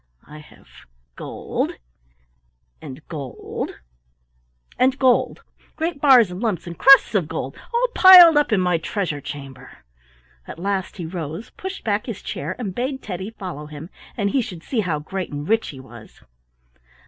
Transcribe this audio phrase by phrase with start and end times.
[0.27, 0.67] I have
[1.15, 1.73] gold,
[2.81, 3.81] and gold,
[4.79, 5.43] and gold,
[5.75, 9.83] great bars and lumps and crusts of gold, all piled up in my treasure chamber."
[10.47, 14.41] At last he rose, pushed back his chair, and bade Teddy follow him and he
[14.41, 16.23] should see how great and rich he was.